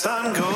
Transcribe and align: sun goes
sun 0.00 0.32
goes 0.32 0.49